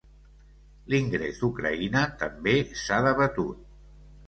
L'ingrés 0.93 1.41
d'Ucraïna 1.43 2.03
també 2.23 2.57
s'ha 2.87 3.01
debatut. 3.11 3.65